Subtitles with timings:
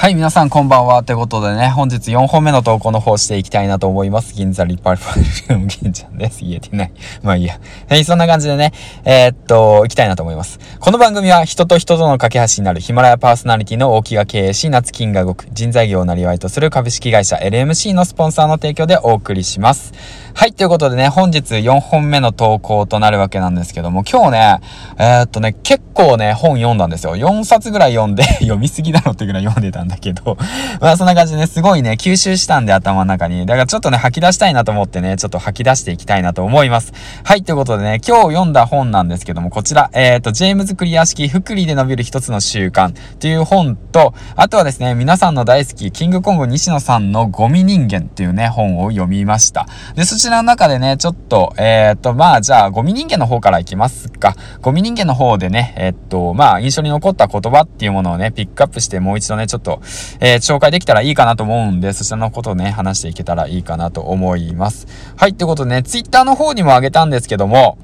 [0.00, 1.02] はい、皆さんこんばんは。
[1.02, 4.32] ということでね、本日4本目の投稿の方していきたいなと思います。
[4.32, 6.40] 銀座リッパーファル銀ちゃんです。
[6.40, 6.92] 言えてない。
[7.22, 7.60] まあいいや。
[7.86, 8.72] はい、そんな感じでね、
[9.04, 10.58] えー、っと、行きたいなと思います。
[10.78, 19.92] この番組は人と人との架け橋になるヒマラヤパーソナリティの大木が経営し、夏金が動く人材業をなりわいとする株式会社 LMC のスポンサーの提供でお送りします。
[20.34, 24.60] はい、ということでね、本日4本目の投稿となるわけなんですけども、今日ね、
[24.98, 27.16] えー、っとね、結構ね、本読んだんですよ。
[27.16, 30.38] 4冊ぐらい読んで 読みすぎだろってぐらい読んでたんだけど
[30.80, 33.44] まあそんな感じでね、すごいね、吸収したんで頭の中に。
[33.44, 36.92] だからちょっとね、吐き出したいなと思ってね、ちょっと吐き出していきたいなと思います。
[37.24, 49.66] はい、ということでね、今日読んだ本なんですけども、こちら、えっ、と、ジェームズ・クリア式、福利で伸びる一つの習慣という本と、あとはですね、皆さんの大好き、キングコング西野さんのゴミ人間っていうね、本を読みました。
[49.96, 54.36] で、そちらの中でね、ちょっと、えっ、と、まあじゃあ、ゴミ人間の方からいきますか。
[54.60, 59.80] ゴミ人間の方でね、えっ、と、まあ印象に残った言葉っていうものをね、ピックアップしてもう一度ね、ちょっと、
[60.20, 64.86] えー、紹介できたらいいかなと思うんで、そちらのことをね、話していけたらいいかなと思います。
[65.16, 67.78] はい、ということでね、ツイッターの方にもあげたんですけども、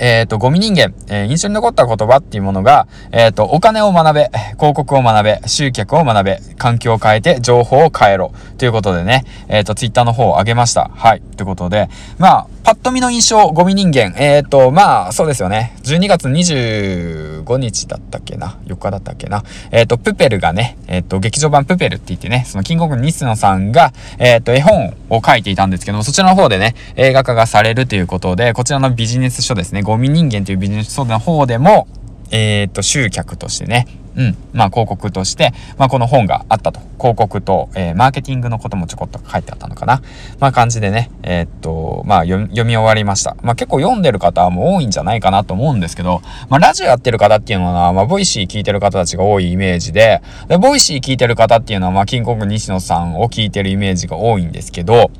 [0.00, 8.32] えっ、ー、と、ゴミ人間、えー、印象に残った言葉っていうものが、えっ、ー、と、お金を学べ、広告を学べ、集客を学べ、環境を変えて情報を変えろ。
[8.56, 10.90] ということでね、えっ、と、ツイッターの方を上げました。
[10.94, 11.22] はい。
[11.36, 14.14] ということで、まあ、パッと見の印象、ゴミ人間。
[14.16, 15.74] えっ、と、まあ、そうですよね。
[15.82, 19.42] 12月25日だったっけな ?4 日だったっけな？
[19.70, 31.88] えっ、と、プペルがね、えっ、と、劇場版プペルって言ってね、そのキングオブニスノさんが、えっ、と、絵本を書いていたんですけども、そちらの方でね、映画化がされるということで、こちらのビジネス書ですね、ゴミ人間というビジネス書の方でも、
[32.30, 34.36] えっ、ー、と、集客としてね、うん。
[34.52, 36.80] まあ、広告として、まあ、この本があったと。
[36.98, 40.02] 広告と、えー、マーケティングのこともちょこっと書いてあったのかな。
[40.38, 43.36] まあ、感じでね、えー、っと、まあ読、み終わりました。
[43.42, 55.10] まあ、結構読んでる方も多いんじゃないかなと思うんですけど、まあ、ラジオやってる方っていうのは、まあ、ボイシー聞いてる方たちが多いイメージで、で、ボイシー聞いてる方っていうのは、まあ、キングコング西野さんを聞いてるイメージが多いんですけど、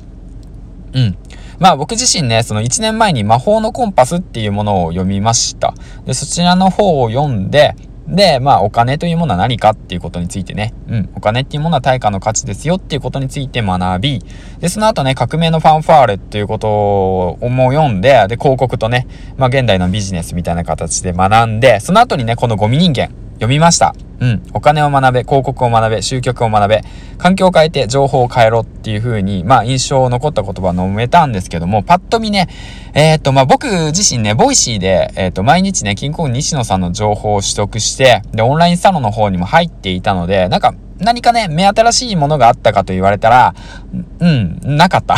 [0.93, 1.17] うん。
[1.59, 5.75] まあ僕自身ね、その1年前に魔法のコンパスっていうものを読みました。
[6.05, 7.75] で、そちらの方を読んで、
[8.11, 14.21] で、まあお金というものは何かっていうことについてね、うん、お金っていうものは対価の価値ですよっていうことについて学び、
[14.59, 19.07] で、その後ね、革命のファンファーレっていうことをも読んで、で、広告とね、
[19.37, 23.95] まあ現代のビジネスみたいな形で学んで、その後にね、このゴミ人間、読みました。
[24.19, 24.43] うん。
[24.53, 26.83] お金を学べ、広告を学べ、集客を学べ、
[27.17, 32.47] 環境を変えて情報を変えろっていう風に、まあ印象残った言葉を述べたんですけども、パッと見ね、
[32.93, 43.55] えー、っと、まあ僕自身ね、ボイシーで、えー、っと、毎日ね、キンコン西野さんの情報を取得して、で、オンラインサロンの方にも入っていたので、なんか、何かね、目新しいものがあったかと言われたら、
[44.19, 45.15] うん、なかった。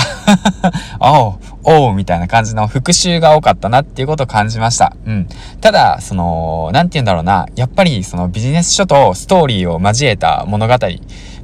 [1.01, 4.95] お、おう、みたいな感じの復習が多かったなっていうことを感じました。
[5.05, 5.27] うん。
[5.61, 10.73] ただ、その、なんて言うんだろうな、やっぱりそのビジネス書とストーリーを交えた物語、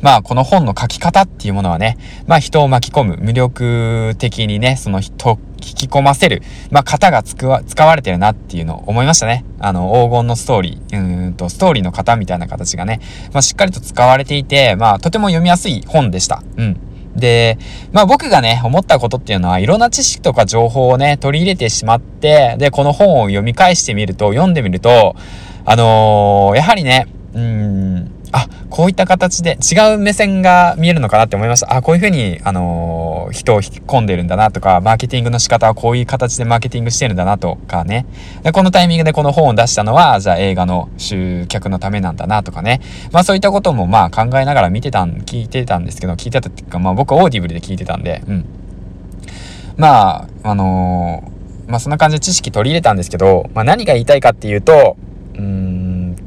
[0.02, 6.41] まあ、この本の書き方っていうものはね、まあ、人を巻き込む、魅力的にね、その人を、引き込ませる、
[6.72, 9.44] まあ、型が使わ使われてるなっていうのを思いましたね。
[9.59, 13.01] あの、黄金のストーリー、うんと、ストーリーの型みたいな形がね、
[13.34, 16.41] まあ、しっかりと使われていて、まあ、とても読みやすい本でした。
[16.56, 16.80] うん。
[17.19, 17.57] で、
[17.91, 25.16] まあ僕がね、思ったことっていうのは、いろんな知識とか情報をね、取り入れてしまって、で、この本を読み返してみると、読んでみると、
[25.66, 31.75] あのー、やはりね、うん、あ、こういった形で違う目線が見えるのかなって思いました。
[31.75, 38.06] あ、こういうふうに、あのー、人を引き込んでるんだなとか、マーケティングの仕方はこういう形でマーケティングしてるんだなとかね。
[38.44, 42.81] でこのタイミングでこの本を出したのは、じゃあ映画の集客のためなんだなとかね。
[43.12, 48.45] まあそういったこともまあ考えながら見てたん、聞いてたんですけど、聞いてたっていうか、まあ僕オーディブルで聞いてたんで、うん。
[49.78, 54.97] まあ、あのー、まあそんな感じで知識取り入れたんですけど、まあ何が言いたいかっていうと、
[55.35, 55.78] うん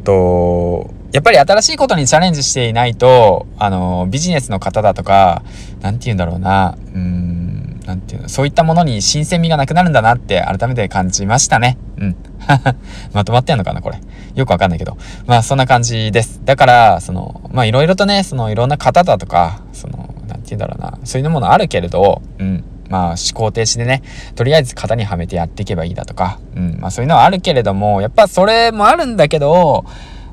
[0.04, 5.42] と、やっぱり新しいことにチャレンジしていないと、あの、ビジネスの方だとか、
[5.80, 11.78] なんて言うんだろうな、うん、なていうの、そういったものに新鮮味がなくなるんだなって改めて感じましたね。
[11.98, 12.16] うん。
[13.12, 13.98] まとまってんのかなこれ。
[14.34, 14.96] よくわかんないけど。
[15.26, 16.40] まあ、そんな感じです。
[16.44, 22.64] だから、その、まあ、いろいろとね、その、いろんな方だとか、その、なんて言うんだろうな、そういうものあるけれど、うん。
[22.92, 24.02] まあ、思考停止でね、
[24.36, 26.76] とりあえず型にはめてやっていけばいいだとか、うん。
[26.78, 29.86] まあ、そういうのはあるけれども、やっぱそれもあるんだけど、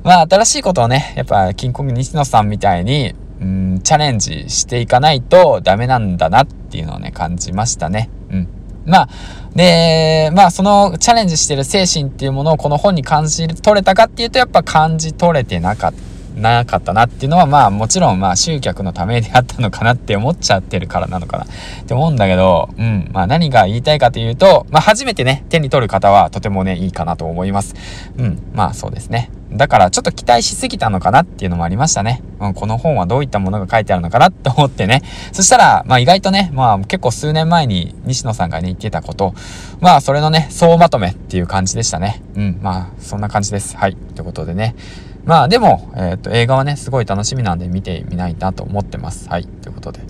[0.04, 8.10] まあ、新しいことをね、やっぱ、キンコング西野さんみたいに、うん、チャレンジしていかないとダメなんだなっていうのをね、感じましたね。
[8.30, 8.48] うん。
[8.84, 9.08] まあ、
[9.54, 21.46] で、まあ、そのチャレンジしてる精神っていうものをこの本に感じ取れたかっていうと、やっぱ感じ取れてなかったなかったなっていうのはまあもちろんまあ集客のためであったのかなって思っちゃってるからなのかなっ
[21.86, 23.10] て思うんだけど、うん。
[23.12, 27.74] まあ何が言いたいかというと、まあ初めてね、手に取る方はとてもね、いいかなと思います。
[28.16, 28.42] うん。
[28.54, 29.30] まあそうですね。
[29.52, 32.22] だからちょっと期待しすぎたのかなっていうのもありましたね。
[32.38, 35.02] うん、この本はどういったものが書いてあるのかなって思ってね。
[35.32, 39.34] そしたら、まあ意外とね、まあ結構数年前に西野さんがね言ってたこと、
[39.80, 42.22] まあそれのね、総まとめっていう感じでしたね。
[42.36, 43.76] うん、まあそんな感じです。
[43.76, 43.96] はい。
[43.96, 44.76] ということでね。
[45.24, 49.28] まあでも、え、ー、と映画はね、すごい楽しみなんで見てみないなと思ってます。
[49.28, 49.46] はい。
[49.46, 50.00] ということで。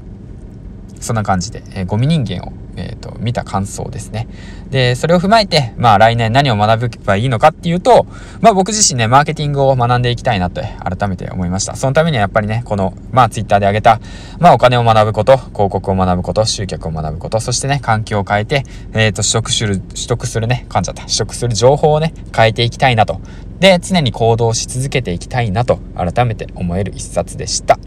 [1.00, 4.28] そんな感じで、えー、ゴミ人間をえ、ー、と、見た感想ですね。
[4.70, 8.06] で、それを踏まえて、まあ来年何を学べばいいのかっていうと、
[8.40, 11.76] まあ僕自身ね、マーケティングを学んでいきたいなと改めて思いました。
[11.76, 14.00] そのためにはやっぱりね、この、まあツイッターで挙げた、
[14.38, 21.02] まあお金を学ぶこと、広告を学ぶこと、集客を学ぶこと、そしてね、環境を変えて、えっ、ー、と、取得する、取得するね、噛んじゃった。
[21.02, 23.20] 取得する情報をね、変えていきたいなと。
[23.60, 27.78] で、常に行動し続けていきたいなと、改めて思える一冊でした。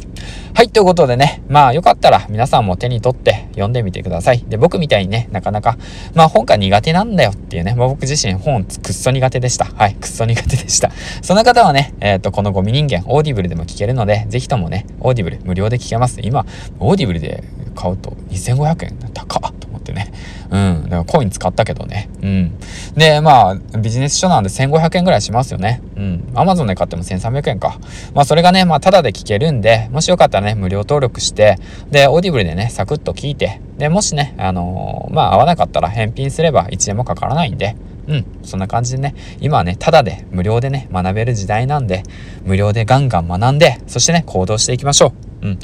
[0.53, 4.45] はい、ということでね、まあよかったら皆さんも手に取って読んでみてください。
[4.47, 5.77] で、僕みたいにね、なかなか、
[6.13, 9.65] まあ本が苦手なんだよっていうね、まあ僕自身本くっそ苦手でした。
[9.65, 10.91] はい、くっそ苦手でした。
[11.23, 16.19] そんな方はね、えっ、ー、と、このゴミ人間、オーディブルでも聞けるので、ぜひともね、オーディブル無料で聞けます。
[16.21, 16.45] 今、
[16.79, 17.43] オーディブルで
[17.75, 19.62] 買うと2500円高っ。
[20.53, 20.83] うん。
[20.83, 22.09] だからコイン使ったけどね。
[22.21, 22.59] うん。
[22.95, 25.81] で、まあ、ビジネス書なんで1500円ぐらいしますよね。
[25.97, 26.31] うん。
[26.35, 27.79] アマゾンで買っても1300円か。
[28.13, 31.57] まあ、それがね、まあ、ただで聞けるんで、もしよかったらね、無料登録して、
[31.89, 37.75] で、オーディブルでね、サクッと聞いて、で、もしね、あのー、まあ、合わなかったら返品すれば1円もかからないんで、
[38.07, 42.03] うん、そんな感じでね、今はね、ただで無料でね、学べる時代なんで、
[42.43, 45.47] 無料でガンガン学んで、そしてね、行動していきましょう。
[45.47, 45.59] うん。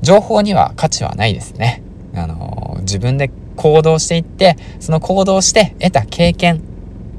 [0.00, 1.82] 情報には価値はないですね。
[2.14, 6.62] あの、自分で行動していって、その行動して得た経験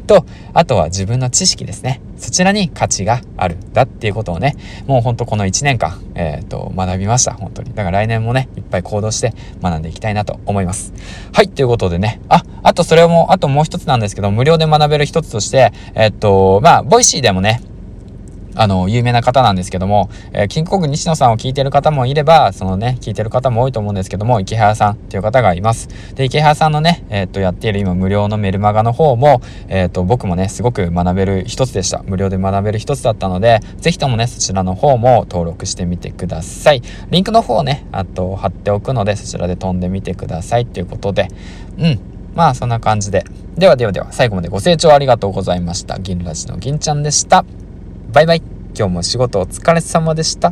[0.08, 2.02] と、あとは自分の知識ですね。
[2.18, 4.56] そちらに価値があるだっていうことをね、
[4.86, 7.34] もうほんとこの1年間、えっ、ー、と、学びました。
[7.34, 7.74] 本当に。
[7.74, 10.94] だから来年もね、いっぱい行動して学んでいきたいなと思います。
[11.34, 12.22] はい、ということでね。
[12.30, 17.62] あ、あとそれも、あともう一つなんですけど、無料で学べる一つとして、えっ、ー、と、まあ、ボイシーでもね、
[18.56, 25.89] あの、有名な方なんですけども、えー、キングコング西野さんを聞いてる方もいれば、そのね、聞いてる方も多いと思うんですけども、池原さんっていう方がいます。
[26.15, 32.03] で、池原さんのね、えー、っと、やっている今無料のメルマガの方も、えー、っと、僕もね、すごく学べる一つでした。
[32.06, 36.81] 無料で学べる一つだったので、ぜひともね、そちらの方も登録してみてください。
[37.09, 41.30] リンクの方をね、あと、貼っておくので、そちらで飛んでみてくださいっていうことで、
[41.77, 42.00] うん。
[42.36, 43.25] まあ、そんな感じで。
[43.57, 46.00] ではではでは、最後までご清聴ありがとうございました。
[46.00, 47.45] 銀ラジの銀ちゃんでした。
[48.12, 48.42] バイバイ。
[48.78, 50.52] 今日も仕事お疲れ様でした。